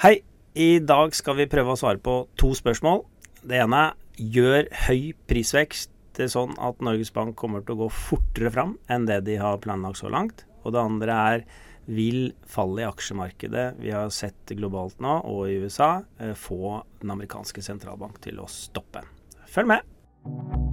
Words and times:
Hei. 0.00 0.22
I 0.56 0.80
dag 0.80 1.12
skal 1.12 1.36
vi 1.36 1.44
prøve 1.46 1.74
å 1.74 1.78
svare 1.78 2.00
på 2.00 2.14
to 2.40 2.54
spørsmål. 2.56 3.02
Det 3.44 3.58
ene 3.60 3.80
er 3.84 4.30
gjør 4.32 4.70
høy 4.86 5.10
prisvekst 5.28 5.92
det 6.16 6.30
sånn 6.32 6.54
at 6.56 6.80
Norges 6.80 7.12
Bank 7.12 7.36
kommer 7.36 7.60
til 7.60 7.76
å 7.76 7.82
gå 7.82 7.88
fortere 7.92 8.48
fram 8.54 8.72
enn 8.88 9.04
det 9.10 9.18
de 9.28 9.36
har 9.36 9.60
planlagt 9.60 10.00
så 10.00 10.08
langt? 10.08 10.46
Og 10.64 10.72
det 10.72 10.80
andre 10.80 11.18
er 11.34 11.44
vil 11.84 12.32
fallet 12.48 12.86
i 12.86 12.88
aksjemarkedet 12.88 13.66
vi 13.82 13.92
har 13.92 14.08
sett 14.08 14.56
globalt 14.56 14.96
nå, 15.04 15.20
og 15.20 15.52
i 15.52 15.60
USA, 15.60 15.92
eh, 16.16 16.32
få 16.32 16.80
den 17.04 17.12
amerikanske 17.18 17.60
sentralbank 17.60 18.22
til 18.24 18.40
å 18.40 18.48
stoppe? 18.48 19.04
Følg 19.52 19.74
med! 19.76 20.70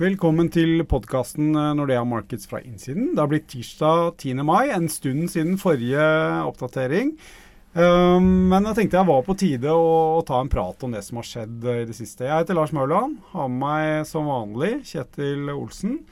Velkommen 0.00 0.48
til 0.50 0.80
podkasten 0.88 1.52
eh, 1.52 1.72
Nordea 1.76 2.00
Markets 2.08 2.48
fra 2.48 2.58
innsiden. 2.64 3.12
Det 3.12 3.20
har 3.20 3.28
blitt 3.28 3.50
tirsdag 3.52 4.16
10. 4.16 4.40
mai, 4.42 4.72
en 4.72 4.88
stund 4.90 5.28
siden 5.30 5.58
forrige 5.60 6.02
oppdatering. 6.48 7.12
Um, 7.72 8.50
men 8.50 8.66
jeg 8.68 8.76
tenkte 8.76 8.98
jeg 8.98 9.08
var 9.08 9.22
på 9.24 9.36
tide 9.40 9.72
å, 9.72 10.20
ta 10.28 10.42
en 10.42 10.50
prat 10.52 10.82
om 10.84 10.92
det 10.92 11.00
som 11.06 11.20
har 11.20 11.28
skjedd 11.28 11.64
i 11.72 11.86
det 11.88 11.96
siste. 11.96 12.26
Jeg 12.28 12.44
heter 12.44 12.58
Lars 12.58 12.74
Mørland. 12.76 13.16
Har 13.32 13.48
med 13.48 13.62
meg 13.62 14.08
som 14.08 14.28
vanlig 14.28 14.74
Kjetil 14.90 15.48
Olsen. 15.54 16.02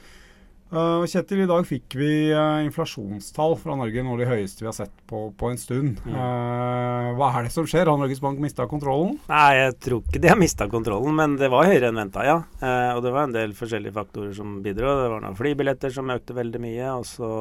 Uh, 0.71 1.03
Kjetil, 1.03 1.41
i 1.43 1.49
dag 1.49 1.65
fikk 1.67 1.97
vi 1.99 2.31
uh, 2.31 2.63
inflasjonstall 2.63 3.57
fra 3.59 3.75
Norge, 3.75 4.05
noe 4.07 4.15
av 4.15 4.21
de 4.23 4.29
høyeste 4.29 4.63
vi 4.63 4.69
har 4.69 4.77
sett 4.77 4.93
på, 5.09 5.25
på 5.35 5.51
en 5.51 5.59
stund. 5.59 5.99
Mm. 6.07 6.15
Uh, 6.15 7.09
hva 7.19 7.33
er 7.35 7.47
det 7.47 7.51
som 7.51 7.67
skjer? 7.67 7.91
Har 7.91 7.99
Norges 7.99 8.23
Bank 8.23 8.39
mista 8.39 8.63
kontrollen? 8.71 9.17
Nei, 9.27 9.51
jeg 9.57 9.75
tror 9.83 10.05
ikke 10.05 10.23
de 10.23 10.31
har 10.31 10.39
mista 10.39 10.69
kontrollen, 10.71 11.11
men 11.17 11.35
det 11.41 11.51
var 11.51 11.67
høyere 11.67 11.91
enn 11.91 11.99
venta, 11.99 12.23
ja. 12.23 12.39
og 12.95 13.03
det 13.03 13.11
var 13.11 13.27
en 13.27 13.35
del 13.35 13.55
forskjellige 13.57 13.97
faktorer 13.99 14.31
som 14.37 14.61
bidro. 14.63 14.95
Det 15.01 15.11
var 15.11 15.25
noen 15.25 15.39
flybilletter 15.39 15.91
som 15.91 16.15
økte 16.15 16.39
veldig 16.39 16.63
mye, 16.63 16.93
og 16.95 17.09
så 17.09 17.31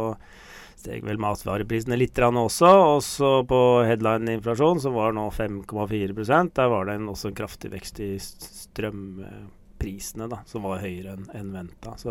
steg 0.81 1.05
vel 1.06 1.20
matvareprisene 1.20 1.97
litt 1.98 2.19
også. 2.19 2.67
Og 2.67 3.03
så 3.05 3.45
på 3.48 3.83
headline-inflasjon, 3.87 4.81
som 4.83 4.95
var 4.97 5.12
nå 5.17 5.31
5,4% 5.34 6.55
Der 6.56 6.69
var 6.73 6.83
det 6.89 6.95
en, 6.98 7.08
også 7.12 7.28
en 7.31 7.39
kraftig 7.39 7.70
vekst 7.75 8.01
i 8.03 8.11
strømprisene, 8.20 10.27
da, 10.31 10.39
som 10.47 10.62
var 10.67 10.84
høyere 10.84 11.11
enn 11.17 11.27
en 11.36 11.53
venta. 11.55 11.91
Så 12.01 12.11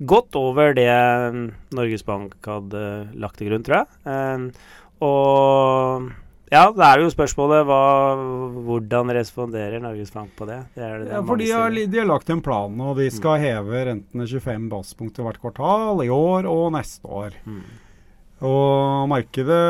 godt 0.00 0.36
over 0.38 0.74
det 0.76 0.88
mm, 0.88 1.46
Norges 1.76 2.04
Bank 2.06 2.36
hadde 2.46 2.82
lagt 3.20 3.40
til 3.40 3.50
grunn, 3.50 3.64
tror 3.66 3.82
jeg. 3.82 3.88
Um, 4.08 4.46
og 5.04 6.10
ja, 6.50 6.64
da 6.74 6.88
er 6.88 6.98
det 6.98 7.04
jo 7.06 7.12
spørsmålet 7.14 7.62
hva, 7.68 7.82
hvordan 8.66 9.12
responderer 9.14 9.82
Norges 9.82 10.10
Bank 10.10 10.32
på 10.38 10.48
det? 10.48 10.58
det, 10.74 10.88
det 11.04 11.12
ja, 11.12 11.20
for 11.26 11.38
de 11.38 11.46
har, 11.52 11.70
de 11.70 12.00
har, 12.00 12.08
lagt 12.10 12.32
en 12.32 12.42
plan, 12.42 12.74
og 12.82 12.98
de 12.98 13.06
skal 13.14 13.38
mm. 13.38 13.44
heve 13.44 13.84
rentene 13.86 14.26
25 14.26 14.66
basspunkter 14.72 15.26
hvert 15.26 15.38
kvartal 15.42 16.02
i 16.02 16.10
år 16.10 16.48
og 16.50 16.72
neste 16.74 17.06
år. 17.06 17.38
Mm. 17.46 17.62
Og 18.50 19.06
markedet 19.12 19.60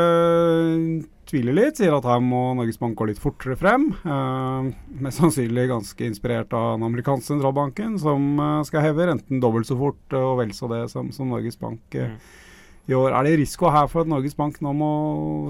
tviler 1.31 1.55
litt, 1.55 1.79
sier 1.79 1.95
at 1.95 2.07
her 2.07 2.19
må 2.23 2.51
Norges 2.57 2.79
Bank 2.81 2.97
gå 2.99 3.07
litt 3.09 3.21
fortere 3.21 3.55
frem. 3.59 3.87
Eh, 4.03 4.69
mest 5.03 5.21
sannsynlig 5.21 5.69
ganske 5.71 6.07
inspirert 6.07 6.53
av 6.57 6.75
den 6.75 6.85
amerikanske 6.89 7.31
sentralbanken, 7.31 7.97
som 8.01 8.35
eh, 8.35 8.61
skal 8.67 8.85
heve 8.89 9.07
renten 9.09 9.41
dobbelt 9.43 9.69
så 9.69 9.77
fort 9.79 10.17
og 10.17 10.37
vel 10.41 10.53
så 10.57 10.69
det 10.71 10.85
som, 10.93 11.11
som 11.15 11.31
Norges 11.31 11.59
Bank 11.61 11.95
eh, 11.95 12.11
mm. 12.11 12.91
i 12.91 12.97
år. 12.97 13.15
Er 13.15 13.29
det 13.29 13.37
risiko 13.41 13.71
her 13.71 13.87
for 13.91 14.03
at 14.03 14.11
Norges 14.11 14.35
Bank 14.37 14.59
nå 14.63 14.75
må 14.75 14.91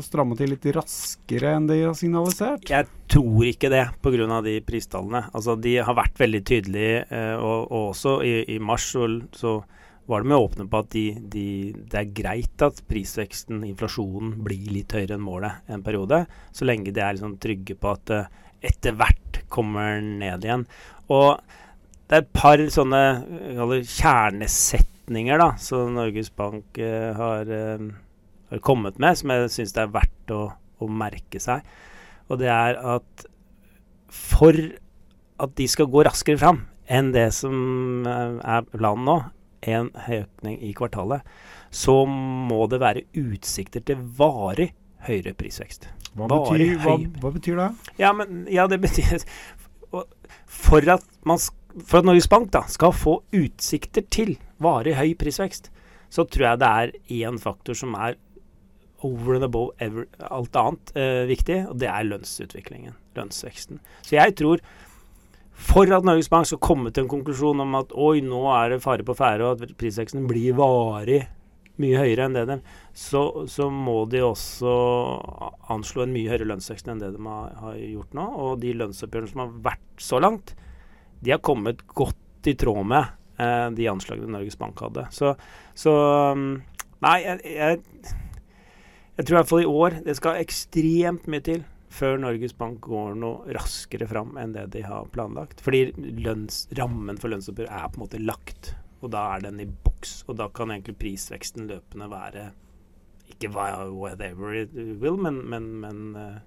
stramme 0.05 0.37
til 0.39 0.53
litt 0.53 0.69
raskere 0.77 1.57
enn 1.57 1.69
de 1.71 1.81
har 1.81 1.97
signalisert? 1.97 2.69
Jeg 2.69 2.89
tror 3.11 3.49
ikke 3.49 3.73
det, 3.73 3.87
pga. 4.05 4.41
de 4.45 4.57
pristallene. 4.65 5.25
Altså, 5.33 5.57
de 5.57 5.79
har 5.81 5.97
vært 5.97 6.21
veldig 6.21 6.45
tydelige, 6.47 7.05
eh, 7.09 7.35
og, 7.35 7.67
og, 7.71 7.93
også 7.95 8.19
i, 8.27 8.35
i 8.55 8.61
mars 8.61 8.91
så, 8.93 9.09
så 9.33 9.59
var 10.09 10.23
det 10.23 10.31
med 10.31 10.37
å 10.37 10.45
åpne 10.47 10.65
på 10.69 10.81
at 10.81 10.91
de, 10.93 11.05
de, 11.31 11.45
det 11.91 11.99
er 11.99 12.13
greit 12.17 12.63
at 12.65 12.81
prisveksten, 12.89 13.61
inflasjonen, 13.67 14.33
blir 14.43 14.71
litt 14.73 14.95
høyere 14.95 15.17
enn 15.17 15.23
målet 15.23 15.71
en 15.71 15.83
periode, 15.85 16.23
så 16.51 16.67
lenge 16.67 16.93
de 16.93 17.03
er 17.03 17.15
liksom 17.15 17.37
trygge 17.41 17.77
på 17.79 17.93
at 17.93 18.05
det 18.09 18.21
etter 18.71 18.95
hvert 18.97 19.41
kommer 19.51 20.01
ned 20.01 20.45
igjen. 20.45 20.65
Og 21.11 21.41
det 22.09 22.17
er 22.17 22.23
et 22.25 22.33
par 22.35 22.61
sånne 22.73 23.01
kjernesetninger 23.87 25.41
da, 25.41 25.51
som 25.61 25.95
Norges 25.95 26.31
Bank 26.35 26.77
uh, 26.81 27.11
har, 27.17 27.49
uh, 27.49 27.87
har, 28.51 28.63
kommet 28.65 28.99
med, 29.01 29.17
som 29.17 29.33
jeg 29.33 29.53
syns 29.55 29.75
det 29.77 29.85
er 29.85 29.95
verdt 29.95 30.35
å, 30.35 30.43
å 30.53 30.89
merke 30.91 31.41
seg. 31.41 31.65
Og 32.29 32.39
det 32.41 32.51
er 32.53 32.77
at 32.97 33.25
for 34.11 34.55
at 35.41 35.53
de 35.57 35.67
skal 35.71 35.89
gå 35.89 36.03
raskere 36.05 36.39
fram 36.39 36.65
enn 36.91 37.13
det 37.15 37.29
som 37.33 38.05
eh, 38.07 38.37
er 38.43 38.65
planen 38.73 39.07
nå, 39.07 39.15
en 39.61 39.91
økning 39.93 40.59
i 40.63 40.73
kvartalet, 40.77 41.25
så 41.71 42.03
må 42.05 42.65
det 42.71 42.81
være 42.81 43.05
utsikter 43.17 43.83
til 43.85 44.01
varig 44.17 44.71
høyere 45.07 45.33
prisvekst. 45.37 45.87
Hva 46.17 46.27
betyr, 46.27 46.75
hva, 46.83 46.97
hva 47.23 47.31
betyr, 47.33 47.59
det? 47.59 47.93
Ja, 48.01 48.11
men, 48.15 48.45
ja, 48.51 48.67
det 48.67 48.81
betyr 48.83 49.23
For 50.51 50.83
at, 50.91 51.03
man, 51.27 51.39
for 51.83 52.01
at 52.01 52.07
Norges 52.07 52.27
Bank 52.31 52.51
da, 52.53 52.65
skal 52.71 52.93
få 52.95 53.17
utsikter 53.35 54.03
til 54.11 54.35
varig 54.61 54.93
høy 54.95 55.13
prisvekst, 55.19 55.69
så 56.11 56.25
tror 56.27 56.45
jeg 56.49 56.61
det 56.61 56.69
er 56.69 56.93
én 57.23 57.39
faktor 57.39 57.75
som 57.77 57.95
er 57.95 58.17
over 59.07 59.35
and 59.35 59.47
above 59.47 59.71
ever, 59.79 60.05
alt 60.29 60.55
annet 60.59 60.91
eh, 60.99 61.23
viktig, 61.29 61.57
og 61.71 61.79
det 61.81 61.89
er 61.89 62.07
lønnsutviklingen. 62.07 62.95
Lønnsveksten. 63.17 63.81
Så 64.05 64.15
jeg 64.19 64.35
tror 64.39 64.61
for 65.61 65.91
at 65.93 66.07
Norges 66.07 66.29
Bank 66.31 66.49
skal 66.49 66.61
komme 66.63 66.91
til 66.91 67.05
en 67.05 67.11
konklusjon 67.11 67.61
om 67.63 67.77
at 67.79 67.93
oi, 67.93 68.21
nå 68.25 68.41
er 68.55 68.73
det 68.73 68.81
fare 68.83 69.05
på 69.05 69.15
ferde, 69.17 69.45
og 69.45 69.61
at 69.61 69.77
prisveksten 69.79 70.25
blir 70.29 70.57
varig 70.57 71.21
mye 71.81 71.99
høyere 72.01 72.27
enn 72.27 72.35
det 72.35 72.43
de 72.49 72.57
så, 72.93 73.21
så, 73.49 73.69
må 73.71 74.03
de 74.11 74.21
også 74.25 74.73
anslå 75.71 76.05
en 76.05 76.13
mye 76.13 76.29
høyere 76.29 76.49
lønnsvekst 76.49 76.89
enn 76.91 77.01
det 77.01 77.13
de 77.15 77.21
har, 77.25 77.53
har, 77.61 77.77
gjort 77.79 78.17
nå. 78.17 78.25
Og 78.43 78.59
de 78.61 78.73
lønnsoppgjørene 78.77 79.31
som 79.31 79.43
har 79.45 79.55
vært 79.71 80.03
så 80.03 80.19
langt, 80.21 80.53
de 81.21 81.33
har 81.33 81.43
kommet 81.45 81.85
godt 81.87 82.49
i 82.49 82.55
tråd 82.57 82.83
med 82.91 83.13
eh, 83.41 83.67
de 83.77 83.87
anslagene 83.91 84.33
Norges 84.35 84.59
Bank 84.59 84.81
hadde. 84.83 85.07
Så, 85.15 85.35
så 85.77 85.95
mm, 86.37 86.51
Nei, 87.01 87.15
jeg, 87.23 87.39
jeg, 87.49 87.79
jeg 89.17 89.25
tror 89.25 89.35
i 89.35 89.39
hvert 89.39 89.49
fall 89.49 89.63
i 89.63 89.71
år 89.71 89.95
det 90.05 90.13
skal 90.19 90.41
ekstremt 90.41 91.25
mye 91.31 91.45
til 91.45 91.63
før 91.91 92.19
Norges 92.23 92.53
Bank 92.57 92.79
går 92.87 93.17
noe 93.19 93.55
raskere 93.55 94.07
fram 94.07 94.37
enn 94.39 94.55
det 94.55 94.67
de 94.75 94.85
har 94.87 95.09
planlagt. 95.13 95.61
Fordi 95.63 95.91
lønns, 96.23 96.63
rammen 96.79 97.19
for 97.19 97.33
lønnsoppgjør 97.33 97.69
er 97.69 97.89
på 97.91 97.99
en 97.99 98.05
måte 98.05 98.21
lagt, 98.23 98.73
og 99.01 99.11
da 99.15 99.25
er 99.35 99.47
den 99.47 99.59
i 99.63 99.67
boks. 99.67 100.21
Og 100.29 100.37
da 100.39 100.47
kan 100.53 100.71
egentlig 100.73 100.99
prisveksten 101.01 101.67
løpende 101.69 102.09
være 102.11 102.51
ikke 103.31 103.51
whatever 103.55 104.55
it 104.55 104.73
will, 105.01 105.17
men, 105.17 105.41
men, 105.49 105.67
men 105.81 106.15
eh, 106.19 106.39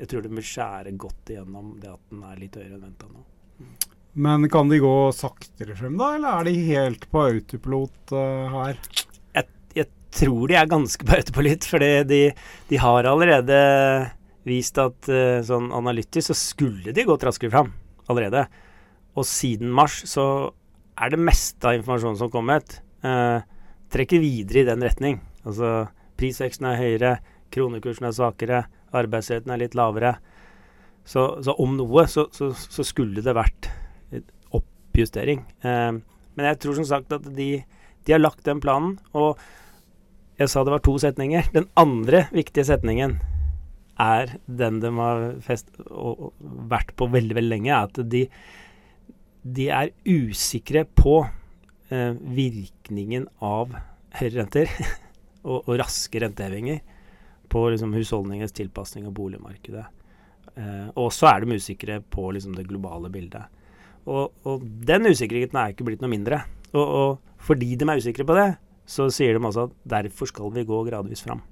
jeg 0.00 0.10
tror 0.10 0.24
det 0.24 0.32
vil 0.32 0.46
skjære 0.46 0.96
godt 1.00 1.32
igjennom 1.32 1.72
det 1.80 1.92
at 1.92 2.02
den 2.12 2.24
er 2.24 2.40
litt 2.40 2.56
høyere 2.56 2.76
enn 2.76 2.84
venta 2.84 3.08
nå. 3.08 3.24
Men 4.20 4.48
kan 4.50 4.70
de 4.70 4.80
gå 4.82 4.94
saktere 5.14 5.76
frem, 5.78 5.98
da, 6.00 6.14
eller 6.16 6.40
er 6.40 6.48
de 6.48 6.54
helt 6.66 7.04
på 7.12 7.24
autopilot 7.28 8.14
uh, 8.16 8.56
her? 8.56 8.80
Jeg, 9.36 9.46
jeg, 9.76 9.86
tror 10.10 10.50
de 10.50 10.56
er 10.58 10.70
ganske 10.70 11.06
på 11.06 11.14
autopilot, 11.18 11.68
fordi 11.70 11.90
de, 12.10 12.22
de 12.72 12.80
har 12.82 13.06
allerede 13.06 13.60
vist 14.48 14.78
at 14.80 15.08
uh, 15.12 15.40
sånn 15.44 15.70
analytisk 15.76 16.30
så 16.30 16.36
skulle 16.38 16.94
de 16.96 17.06
gått 17.06 17.24
raskere 17.26 17.52
fram 17.52 17.72
allerede. 18.10 18.46
Og 19.18 19.26
siden 19.28 19.72
mars 19.74 20.00
så 20.08 20.24
er 21.00 21.12
det 21.12 21.20
meste 21.22 21.66
av 21.66 21.78
informasjonen 21.78 22.18
som 22.20 22.30
kom 22.30 22.44
kommet, 22.44 22.80
uh, 23.04 23.42
trekker 23.92 24.22
videre 24.22 24.62
i 24.62 24.68
den 24.68 24.84
retning. 24.84 25.20
Altså 25.44 25.90
prisveksten 26.20 26.68
er 26.68 26.80
høyere, 26.80 27.14
kronekursen 27.52 28.08
er 28.08 28.16
svakere, 28.16 28.64
arbeidsretten 28.96 29.52
er 29.52 29.62
litt 29.62 29.76
lavere. 29.78 30.16
Så, 31.08 31.40
så 31.42 31.56
om 31.58 31.74
noe 31.78 32.04
så, 32.10 32.26
så, 32.34 32.52
så, 32.52 32.84
skulle 32.86 33.24
det 33.24 33.34
vært 33.34 33.70
oppjustering. 34.54 35.42
Uh, 35.64 36.00
men 36.36 36.52
jeg 36.52 36.60
tror 36.62 36.78
som 36.78 36.88
sagt 36.88 37.16
at 37.16 37.26
de, 37.36 37.50
de 38.06 38.14
har 38.14 38.22
lagt 38.22 38.44
den 38.46 38.60
planen. 38.62 38.98
Og 39.16 39.40
jeg 40.40 40.48
sa 40.52 40.62
det 40.64 40.72
var 40.72 40.84
to 40.84 40.94
setninger. 41.00 41.50
Den 41.56 41.68
andre 41.80 42.26
viktige 42.32 42.68
setningen 42.68 43.18
er 44.00 44.34
den 44.46 44.80
de 44.82 44.92
har 44.96 45.26
fest, 45.44 45.70
og, 45.90 46.30
vært 46.70 46.94
på 46.98 47.10
veldig, 47.12 47.36
veldig 47.38 47.52
lenge, 47.52 47.70
er 47.74 47.88
at 47.88 48.00
de, 48.12 48.24
de 49.44 49.68
er 49.74 49.92
usikre 50.08 50.86
på 50.98 51.20
eh, 51.92 52.16
virkningen 52.40 53.28
av 53.44 53.76
høyere 54.18 54.42
renter 54.42 54.72
og, 55.48 55.60
og, 55.60 55.74
raske 55.80 56.22
rentehevinger 56.22 56.80
på 57.50 57.64
liksom, 57.72 57.94
husholdningens 57.96 58.54
tilpasning 58.56 59.08
av 59.08 59.14
boligmarkedet. 59.16 59.86
Eh, 60.56 60.88
og 60.98 61.10
så 61.14 61.32
er 61.32 61.44
de 61.44 61.58
usikre 61.58 62.00
på 62.02 62.30
liksom, 62.36 62.54
det 62.58 62.68
globale 62.70 63.10
bildet. 63.12 63.50
Og, 64.08 64.32
og, 64.48 64.64
den 64.86 65.10
usikkerheten 65.10 65.58
er 65.60 65.74
ikke 65.74 65.86
blitt 65.86 66.02
noe 66.02 66.12
mindre. 66.12 66.44
Og, 66.72 66.82
og 66.84 67.42
fordi 67.42 67.74
de 67.78 67.88
er 67.88 68.00
usikre 68.00 68.26
på 68.26 68.36
det, 68.38 68.50
så 68.90 69.08
sier 69.12 69.36
de 69.36 69.46
også 69.46 69.68
at 69.68 69.74
derfor 69.98 70.30
skal 70.30 70.52
vi 70.54 70.66
gå 70.66 70.82
gradvis 70.86 71.22
fram. 71.26 71.42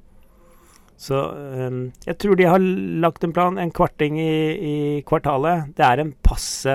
Så 0.99 1.19
um, 1.31 1.83
jeg 2.07 2.19
tror 2.19 2.39
de 2.39 2.49
har 2.51 2.63
lagt 3.05 3.23
en 3.25 3.35
plan, 3.35 3.59
en 3.59 3.71
kvarting 3.75 4.19
i, 4.19 4.33
i, 4.59 4.75
kvartalet. 5.07 5.71
Det 5.79 5.87
er 5.87 6.03
en 6.03 6.13
passe 6.27 6.75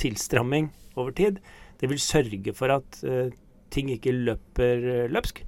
tilstramming 0.00 0.70
over 0.96 1.12
tid. 1.16 1.42
Det 1.78 1.90
vil 1.90 2.00
sørge 2.00 2.54
for 2.56 2.72
at 2.78 3.00
uh, 3.04 3.28
ting 3.72 3.92
ikke 3.92 4.16
løper 4.16 5.08
løpsk. 5.12 5.44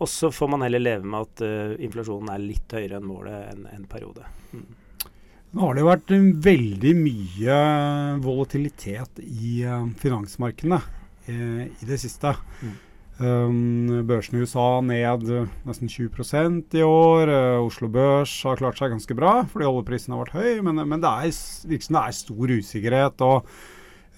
Og 0.00 0.08
så 0.08 0.30
får 0.32 0.48
man 0.54 0.64
heller 0.64 0.80
leve 0.80 1.04
med 1.04 1.28
at 1.28 1.44
uh, 1.44 1.76
inflasjonen 1.84 2.32
er 2.32 2.46
litt 2.46 2.72
høyere 2.72 2.96
enn 2.96 3.08
målet 3.08 3.50
en, 3.52 3.66
en 3.76 3.88
periode. 3.90 4.24
Mm. 4.56 4.68
Nå 5.50 5.66
har 5.66 5.76
det 5.76 5.84
vært 5.84 6.12
veldig 6.46 6.92
mye 6.96 7.54
volatilitet 8.22 9.18
i 9.20 9.64
finansmarkedene 9.98 10.78
i 11.26 11.88
det 11.88 11.98
siste. 11.98 12.30
Mm. 12.62 12.76
Um, 13.20 14.00
børsen 14.08 14.38
i 14.38 14.40
USA 14.40 14.80
ned 14.80 15.26
nesten 15.68 15.90
20% 15.92 16.78
i 16.78 16.84
år. 16.86 17.28
Uh, 17.28 17.66
Oslo 17.66 17.90
Børs 17.92 18.32
har 18.48 18.60
klart 18.60 18.80
seg 18.80 18.94
ganske 18.94 19.16
bra 19.18 19.42
fordi 19.50 19.68
oljeprisen 19.68 20.16
har 20.16 20.24
vært 20.24 20.38
høy, 20.38 20.62
men, 20.64 20.80
men 20.88 21.02
det, 21.02 21.10
er, 21.10 21.34
liksom, 21.68 21.98
det 21.98 22.02
er 22.06 22.18
stor 22.22 22.56
usikkerhet. 22.56 23.28
og 23.28 23.52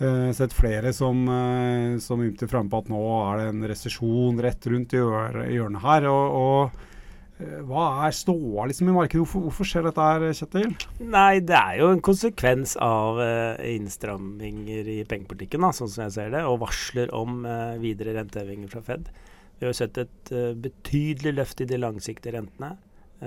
Uh, 0.03 0.33
sett 0.35 0.51
flere 0.57 0.91
som, 0.97 1.19
uh, 1.29 1.99
som 2.03 2.19
ymter 2.25 2.49
frampå 2.51 2.73
på 2.73 2.79
at 2.81 2.89
nå 2.91 3.03
er 3.21 3.37
det 3.39 3.45
en 3.53 3.67
resesjon 3.71 4.41
rett 4.43 4.65
rundt 4.73 4.97
i 4.97 4.99
hjørnet 4.99 5.85
her. 5.85 6.09
og, 6.11 6.39
og 6.41 6.81
Eh, 6.83 6.92
hva 7.41 7.87
er 8.07 8.15
ståa 8.15 8.67
liksom 8.69 8.91
i 8.91 8.95
markedet? 8.95 9.23
Hvorfor, 9.23 9.47
hvorfor, 9.47 9.69
skjer 9.69 9.87
dette 9.89 10.07
her, 10.07 10.25
Kjetil? 10.37 10.75
Nei, 11.01 11.41
Det 11.41 11.57
er 11.57 11.81
jo 11.81 11.89
en 11.91 12.05
konsekvens 12.05 12.77
av 12.77 13.19
uh, 13.19 13.59
innstramminger 13.67 14.91
i 14.93 14.99
pengepolitikken, 15.09 15.67
sånn 15.75 15.91
som 15.91 16.05
jeg 16.07 16.17
ser 16.19 16.33
det, 16.35 16.45
og 16.47 16.61
varsler 16.63 17.13
om 17.17 17.43
uh, 17.47 17.75
videre 17.83 18.15
rentehevinger 18.19 18.71
fra 18.73 18.85
Fed. 18.87 19.11
Vi 19.59 19.69
har 19.69 19.77
sett 19.79 19.99
et 20.03 20.33
uh, 20.35 20.53
betydelig 20.55 21.35
løft 21.39 21.63
i 21.65 21.69
de 21.71 21.81
langsiktige 21.81 22.37
rentene. 22.37 22.77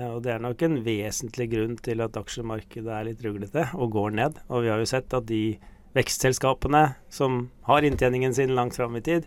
og 0.06 0.22
Det 0.24 0.32
er 0.32 0.44
nok 0.44 0.62
en 0.62 0.80
vesentlig 0.84 1.50
grunn 1.52 1.76
til 1.76 2.04
at 2.04 2.16
aksjemarkedet 2.16 2.92
er 2.92 3.08
litt 3.10 3.24
ruglete 3.24 3.68
og 3.74 3.92
går 3.96 4.16
ned. 4.16 4.42
Og 4.48 4.64
vi 4.64 4.72
har 4.72 4.80
jo 4.80 4.88
sett 4.88 5.12
at 5.16 5.28
de 5.28 5.58
vekstselskapene 5.96 6.86
som 7.12 7.48
har 7.68 7.84
inntjeningen 7.84 8.34
sin 8.36 8.54
langt 8.56 8.76
fram 8.76 8.96
i 8.96 9.04
tid, 9.04 9.26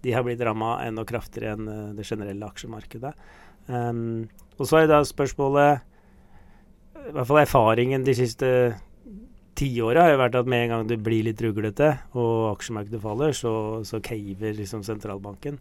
de 0.00 0.12
har 0.14 0.22
blitt 0.24 0.40
ramma 0.40 0.78
enda 0.84 1.02
kraftigere 1.04 1.56
enn 1.56 1.96
det 1.98 2.06
generelle 2.06 2.46
aksjemarkedet. 2.46 3.12
Um, 3.68 4.28
og 4.58 4.66
så 4.66 4.80
er 4.80 4.86
da 4.88 5.02
spørsmålet 5.04 5.82
I 6.96 7.10
hvert 7.12 7.28
fall 7.28 7.42
erfaringen 7.42 8.06
de 8.06 8.14
siste 8.16 8.48
tiåra 9.58 10.06
har 10.06 10.14
jo 10.14 10.20
vært 10.22 10.38
at 10.38 10.48
med 10.48 10.64
en 10.64 10.72
gang 10.72 10.88
det 10.88 11.00
blir 11.04 11.26
litt 11.26 11.40
ruglete 11.42 11.90
og 12.14 12.54
aksjemarkedet 12.54 13.02
faller, 13.02 13.34
så, 13.34 13.52
så 13.86 14.00
caver 14.04 14.56
liksom 14.56 14.84
sentralbanken. 14.86 15.58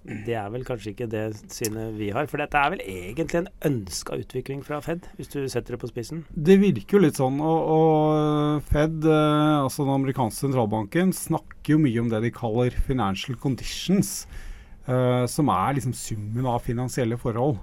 Det 0.00 0.32
er 0.32 0.46
vel 0.48 0.62
kanskje 0.64 0.94
ikke 0.94 1.10
det 1.12 1.24
synet 1.52 1.92
vi 1.98 2.08
har. 2.14 2.24
For 2.30 2.40
dette 2.40 2.56
er 2.56 2.72
vel 2.72 2.80
egentlig 2.88 3.42
en 3.42 3.50
ønska 3.68 4.16
utvikling 4.22 4.62
fra 4.64 4.78
Fed, 4.80 5.04
hvis 5.18 5.28
du 5.28 5.42
setter 5.44 5.76
det 5.76 5.80
på 5.82 5.90
spissen? 5.90 6.22
Det 6.32 6.56
virker 6.62 6.96
jo 6.96 7.02
litt 7.04 7.20
sånn. 7.20 7.36
Og, 7.44 7.72
og 7.74 8.70
Fed, 8.70 9.04
eh, 9.04 9.56
altså 9.60 9.84
den 9.84 9.98
amerikanske 9.98 10.46
sentralbanken, 10.46 11.12
snakker 11.16 11.76
jo 11.76 11.82
mye 11.84 12.00
om 12.00 12.08
det 12.12 12.22
de 12.24 12.32
kaller 12.32 12.78
financial 12.88 13.36
conditions. 13.42 14.24
Uh, 14.88 15.26
som 15.28 15.50
er 15.52 15.76
liksom 15.76 15.92
summen 15.94 16.46
av 16.48 16.62
finansielle 16.64 17.18
forhold. 17.20 17.58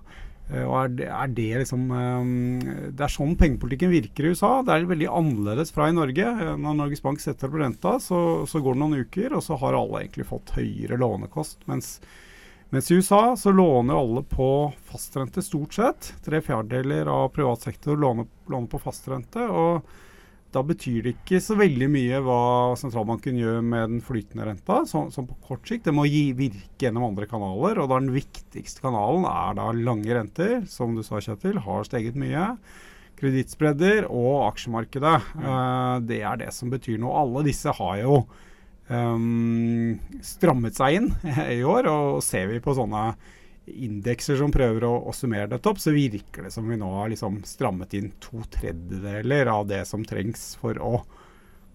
Uh, 0.51 0.63
og 0.63 0.75
er 0.79 0.91
det, 0.99 1.07
er 1.11 1.31
det, 1.35 1.47
liksom 1.63 1.89
um, 1.91 2.59
Det 2.95 3.03
er 3.03 3.11
sånn 3.11 3.33
pengepolitikken 3.39 3.91
virker 3.91 4.27
i 4.27 4.35
USA. 4.35 4.51
Det 4.63 4.75
er 4.75 4.87
veldig 4.91 5.09
annerledes 5.09 5.73
fra 5.75 5.89
i 5.89 5.97
Norge. 5.97 6.29
Når 6.61 6.77
Norges 6.77 7.03
Bank 7.03 7.23
setter 7.23 7.49
opp 7.49 7.57
renta, 7.59 7.97
så, 8.03 8.21
så, 8.47 8.61
går 8.63 8.77
det 8.77 8.83
noen 8.83 9.03
uker, 9.07 9.35
og 9.35 9.43
så 9.43 9.57
har 9.59 9.79
alle 9.79 10.05
egentlig 10.05 10.29
fått 10.29 10.55
høyere 10.59 10.99
lånekost. 11.01 11.65
Mens, 11.71 11.97
mens 12.69 12.91
i 12.91 12.99
USA 13.01 13.21
så 13.39 13.51
låner 13.55 13.97
alle 13.97 14.23
på 14.29 14.49
fastrente 14.87 15.43
stort 15.43 15.75
sett. 15.75 16.13
Tre 16.23 16.43
fjerdedeler 16.45 17.09
av 17.11 17.31
privat 17.35 17.65
sektor 17.65 17.97
låner, 17.99 18.29
låner 18.47 18.71
på 18.71 18.83
fastrente. 18.85 19.49
og 19.49 19.89
da 20.55 20.63
betyr 20.63 21.03
det 21.03 21.13
ikke 21.17 21.39
så 21.43 21.57
veldig 21.59 21.87
mye 21.91 22.19
hva 22.23 22.41
sentralbanken 22.79 23.37
gjør 23.39 23.59
med 23.65 23.91
den 23.91 24.01
flytende 24.05 24.47
renta, 24.47 24.79
som, 24.87 25.09
på 25.11 25.37
kort 25.43 25.67
sikt. 25.67 25.85
Det 25.89 25.93
må 25.95 26.07
gi, 26.07 26.31
virke 26.37 26.87
gjennom 26.87 27.09
andre 27.09 27.27
kanaler, 27.29 27.81
og 27.81 27.91
da 27.91 27.99
den 27.99 28.13
viktigste 28.15 28.83
kanalen 28.85 29.27
er 29.29 29.57
da 29.59 29.69
lange 29.75 30.15
renter, 30.15 30.61
som 30.71 30.95
du 30.95 31.03
sa, 31.05 31.19
Kjetil, 31.23 31.59
har 31.65 31.87
steget 31.87 32.17
mye. 32.19 32.53
Kredittspredder 33.17 34.07
og 34.07 34.47
aksjemarkedet. 34.47 35.15
Mm. 35.35 35.45
Uh, 35.45 35.95
det 36.07 36.21
er 36.21 36.43
det 36.43 36.51
som 36.55 36.71
betyr 36.71 36.99
noe. 37.01 37.17
Alle 37.25 37.43
disse 37.49 37.73
har 37.73 37.95
jo 38.03 38.21
um, 38.87 39.97
strammet 40.23 40.77
seg 40.79 41.01
inn 41.01 41.11
i 41.57 41.63
år, 41.65 41.89
og 41.91 42.23
ser 42.25 42.47
vi 42.53 42.63
på 42.63 42.77
sånne 42.77 43.09
indekser 43.67 44.39
som 44.39 44.51
prøver 44.53 44.85
å, 44.87 44.93
å, 45.09 45.13
summere 45.15 45.49
dette 45.51 45.69
opp, 45.69 45.79
så 45.81 45.93
virker 45.95 46.47
det 46.47 46.53
som 46.55 46.67
vi 46.69 46.77
nå 46.79 46.89
har 46.95 47.11
liksom 47.11 47.41
strammet 47.47 47.95
inn 47.97 48.13
to 48.23 48.41
tredjedeler 48.53 49.51
av 49.51 49.67
det 49.69 49.83
som 49.89 50.05
trengs 50.07 50.53
for 50.61 50.79
å 50.79 51.01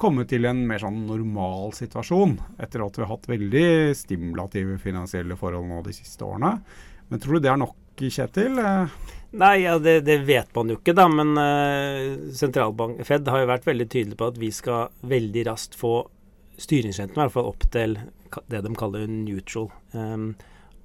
komme 0.00 0.24
til 0.26 0.48
en 0.48 0.64
mer 0.66 0.82
sånn 0.82 1.04
normal 1.06 1.74
situasjon, 1.76 2.38
etter 2.62 2.82
at 2.82 2.96
vi 2.98 3.04
har 3.04 3.12
hatt 3.12 3.28
veldig 3.30 3.66
stimulative 3.94 4.78
finansielle 4.82 5.36
forhold 5.38 5.68
nå 5.68 5.82
de 5.86 5.94
siste 5.94 6.26
årene. 6.26 6.56
Men 7.12 7.22
tror 7.22 7.38
du 7.38 7.44
det 7.44 7.52
er 7.52 7.60
nok, 7.62 7.78
Kjetil? 8.02 8.56
Nei, 9.36 9.52
ja, 9.62 9.76
det, 9.78 10.00
det, 10.08 10.16
vet 10.26 10.48
man 10.56 10.72
jo 10.72 10.78
ikke, 10.80 10.94
da. 10.96 11.04
Men 11.12 11.36
uh, 11.38 12.32
sentralbank, 12.34 13.02
Fed 13.06 13.28
har 13.30 13.44
jo 13.44 13.50
vært 13.52 13.68
veldig 13.68 13.86
tydelig 13.92 14.18
på 14.18 14.30
at 14.32 14.40
vi 14.40 14.48
skal 14.54 14.90
veldig 15.06 15.44
raskt 15.46 15.76
få 15.78 15.92
styringsrenten 16.58 17.20
i 17.20 17.22
hvert 17.22 17.34
fall 17.36 17.50
opp 17.52 17.68
til 17.72 17.98
det 18.50 18.62
de 18.64 18.72
kaller 18.80 19.06
neutral. 19.12 19.68
Um, 19.92 20.32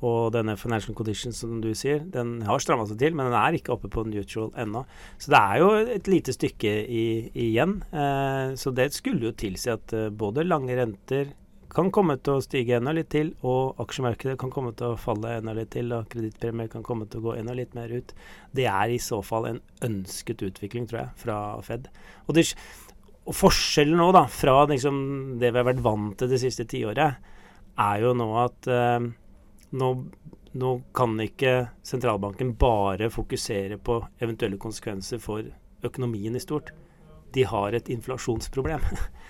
og 0.06 0.34
denne 0.36 0.54
financial 0.60 0.94
condition, 0.98 1.34
som 1.34 1.58
du 1.64 1.72
sier, 1.78 2.04
den 2.14 2.38
har 2.46 2.62
stramma 2.62 2.86
seg 2.86 3.00
til, 3.02 3.16
men 3.18 3.32
den 3.32 3.40
er 3.40 3.58
ikke 3.58 3.74
oppe 3.74 3.90
på 3.90 4.06
neutral 4.06 4.52
ennå. 4.60 4.84
Så 5.18 5.34
det 5.34 5.42
er 5.42 5.64
jo 5.64 5.72
et 5.98 6.12
lite 6.12 6.36
stykke 6.36 6.74
i, 6.86 7.08
igjen. 7.48 7.80
Eh, 7.90 8.54
så 8.62 8.74
det 8.78 8.92
skulle 8.94 9.32
jo 9.32 9.34
tilsi 9.34 9.74
at 9.74 9.96
eh, 9.98 10.12
både 10.14 10.46
lange 10.46 10.78
renter 10.78 11.34
kan 11.74 11.90
komme 11.94 12.16
til 12.24 12.38
å 12.38 12.44
stige 12.44 12.78
enda 12.78 12.94
litt 12.96 13.10
til, 13.14 13.34
og 13.46 13.82
aksjemarkedet 13.84 14.38
kan 14.40 14.54
komme 14.54 14.72
til 14.78 14.94
å 14.94 15.00
falle 15.02 15.36
enda 15.40 15.56
litt 15.58 15.74
til, 15.74 15.92
og 15.94 16.08
kredittpremier 16.14 16.72
kan 16.72 16.86
komme 16.86 17.10
til 17.10 17.22
å 17.22 17.28
gå 17.28 17.36
enda 17.38 17.58
litt 17.58 17.76
mer 17.78 17.92
ut. 17.92 18.14
Det 18.56 18.70
er 18.70 18.94
i 18.94 19.02
så 19.02 19.20
fall 19.26 19.50
en 19.50 19.62
ønsket 19.86 20.46
utvikling, 20.48 20.88
tror 20.90 21.04
jeg, 21.04 21.14
fra 21.26 21.38
Fed. 21.66 21.90
Og, 22.26 22.38
det, 22.38 22.48
og 23.26 23.36
forskjellen 23.36 24.00
nå, 24.00 24.12
da, 24.16 24.28
fra 24.32 24.62
liksom 24.70 25.00
det 25.42 25.52
vi 25.52 25.60
har 25.60 25.68
vært 25.74 25.86
vant 25.86 26.16
til 26.22 26.32
det 26.32 26.42
siste 26.46 26.66
tiåret, 26.70 27.34
er 27.78 28.02
jo 28.02 28.16
nå 28.18 28.30
at 28.42 28.70
eh, 28.74 29.12
nå, 29.70 29.90
nå 30.52 30.74
kan 30.96 31.16
ikke 31.22 31.54
sentralbanken 31.86 32.54
bare 32.60 33.10
fokusere 33.14 33.80
på 33.84 34.00
eventuelle 34.24 34.60
konsekvenser 34.62 35.22
for 35.22 35.48
økonomien 35.86 36.36
i 36.36 36.44
stort. 36.44 36.72
De 37.36 37.44
har 37.48 37.76
et 37.76 37.90
inflasjonsproblem. 37.92 38.86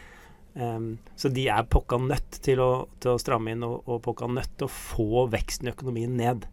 um, 0.54 0.92
så 1.16 1.32
de 1.34 1.48
er 1.52 1.66
pokka 1.72 2.00
nødt 2.04 2.40
til 2.46 2.62
å, 2.64 2.72
til 3.02 3.16
å 3.16 3.22
stramme 3.22 3.56
inn 3.56 3.66
og, 3.68 3.82
og 3.90 4.04
pokka 4.06 4.30
nødt 4.32 4.54
til 4.60 4.70
å 4.70 4.76
få 4.76 5.26
veksten 5.34 5.70
i 5.70 5.74
økonomien 5.74 6.14
ned. 6.20 6.48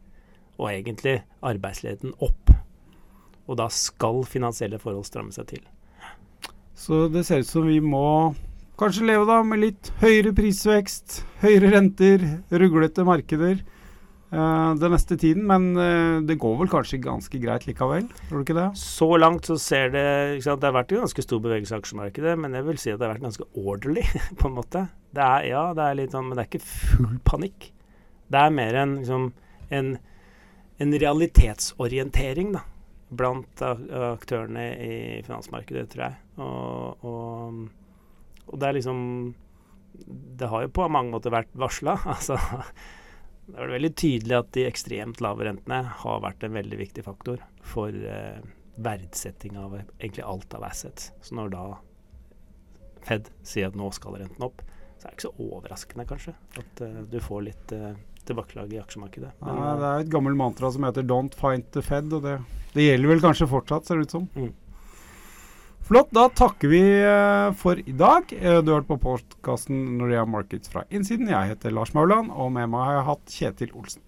Og 0.57 0.71
egentlig 0.71 1.21
arbeidsledigheten 1.43 2.17
opp. 2.23 2.55
Og 3.45 3.59
da 3.61 3.69
skal 3.69 4.23
finansielle 4.29 4.81
forhold 4.81 5.06
stramme 5.08 5.35
seg 5.35 5.51
til. 5.51 5.65
Så 6.75 7.06
det 7.13 7.27
ser 7.27 7.44
ut 7.44 7.51
som 7.51 7.67
vi 7.69 7.79
må 7.82 8.32
kanskje 8.81 9.06
leve 9.06 9.27
da 9.29 9.37
med 9.47 9.61
litt 9.63 9.91
høyere 10.01 10.32
prisvekst, 10.35 11.20
høyere 11.44 11.70
renter, 11.77 12.25
ruglete 12.51 13.05
markeder 13.06 13.61
den 14.34 14.94
neste 14.94 15.19
tiden. 15.20 15.44
Men 15.50 15.70
uh, 15.79 16.22
det 16.26 16.38
går 16.43 16.56
vel 16.62 16.70
kanskje 16.72 17.03
ganske 17.05 17.41
greit 17.43 17.67
likevel? 17.69 18.08
Tror 18.29 18.41
du 18.41 18.44
ikke 18.44 18.58
det? 18.58 18.67
Så 18.81 19.08
langt 19.20 19.48
så 19.50 19.58
ser 19.60 19.94
det 19.94 20.06
sant, 20.44 20.62
Det 20.62 20.70
har 20.70 20.76
vært 20.76 20.94
en 20.94 21.05
ganske 21.05 21.26
stor 21.26 21.43
bevegelse 21.44 21.76
i 21.76 21.81
aksjemarkedet, 21.82 22.34
men 22.41 22.58
jeg 22.58 22.69
vil 22.69 22.82
si 22.82 22.93
at 22.93 23.00
det 23.00 23.08
har 23.08 23.14
vært 23.17 23.29
ganske 23.29 23.48
orderly, 23.55 24.05
på 24.41 24.50
en 24.50 24.58
måte. 24.58 24.86
Det 25.14 25.24
er, 25.24 25.48
ja, 25.53 25.64
det 25.76 25.86
er 25.86 26.00
litt 26.03 26.17
sånn, 26.17 26.29
men 26.29 26.38
det 26.38 26.44
er 26.44 26.53
ikke 26.53 26.67
full 26.67 27.19
panikk. 27.26 27.70
Det 28.34 28.41
er 28.41 28.55
mer 28.55 28.81
en, 28.81 28.98
liksom, 29.00 29.31
en, 29.79 29.96
en 30.82 30.96
realitetsorientering, 31.05 32.55
da 32.58 32.67
blant 33.14 33.62
aktørene 33.64 34.67
i 34.81 34.94
finansmarkedet, 35.24 35.86
tror 35.93 36.06
jeg. 36.06 36.19
Og, 36.43 37.06
og, 37.06 37.58
og, 38.48 38.55
det 38.58 38.69
er 38.69 38.76
liksom 38.79 38.98
Det 39.94 40.48
har 40.50 40.64
jo 40.64 40.72
på 40.74 40.88
mange 40.91 41.14
måter 41.14 41.34
vært 41.34 41.53
varsla. 41.55 41.96
Altså, 42.17 42.38
det 43.46 43.60
er 43.60 43.72
veldig 43.74 43.91
tydelig 44.01 44.36
at 44.39 44.53
de 44.56 44.67
ekstremt 44.69 45.20
lave 45.24 45.44
rentene 45.44 45.81
har 46.03 46.22
vært 46.24 46.46
en 46.46 46.55
veldig 46.56 46.79
viktig 46.81 47.05
faktor 47.05 47.43
for 47.65 47.93
eh, 47.93 48.41
verdsetting 48.84 49.58
av 49.60 49.77
egentlig 49.79 50.24
alt 50.24 50.56
av 50.56 50.65
assets. 50.70 51.10
Så 51.22 51.36
når 51.36 51.53
da 51.55 51.65
Fed 53.05 53.29
sier 53.44 53.69
at 53.69 53.77
nå 53.77 53.91
skal 53.93 54.17
renten 54.17 54.46
opp, 54.46 54.63
så 54.96 55.05
er 55.05 55.13
det 55.13 55.19
ikke 55.19 55.27
så 55.27 55.48
overraskende 55.51 56.08
kanskje 56.08 56.34
at 56.63 56.84
eh, 56.86 57.01
du 57.13 57.19
får 57.20 57.46
litt 57.51 57.77
eh, 57.77 57.93
tilbakelag 58.24 58.72
i 58.72 58.81
aksjemarkedet. 58.81 59.34
Men, 59.44 59.60
ja, 59.60 59.72
det 59.81 59.89
er 59.91 60.05
et 60.06 60.13
gammelt 60.15 60.41
mantra 60.41 60.72
som 60.72 60.86
heter 60.89 61.05
'don't 61.05 61.36
fight 61.36 61.70
the 61.77 61.84
Fed', 61.84 62.13
og 62.17 62.24
det, 62.24 62.39
det 62.72 62.89
gjelder 62.89 63.13
vel 63.13 63.24
kanskje 63.27 63.51
fortsatt, 63.51 63.84
ser 63.84 64.01
det 64.01 64.08
ut 64.08 64.17
som. 64.17 64.29
Mm. 64.34 64.53
Flott. 65.84 66.08
Da 66.17 66.29
takker 66.32 66.69
vi 66.72 66.81
eh, 66.81 67.50
for 67.60 67.79
i 67.79 67.93
dag. 67.93 68.32
Eh, 68.32 68.62
du 68.64 68.72
har 68.72 68.81
hørt 68.81 68.88
på 68.88 68.98
postkassen 69.03 69.98
Norea 69.98 70.24
Markets 70.24 70.72
fra 70.72 70.86
innsiden. 70.88 71.29
Jeg 71.29 71.53
heter 71.53 71.76
Lars 71.76 71.93
Mauland, 71.96 72.32
og 72.32 72.53
med 72.56 72.72
meg 72.72 72.88
har 72.88 72.98
jeg 72.98 73.06
hatt 73.10 73.36
Kjetil 73.38 73.76
Olsen. 73.76 74.03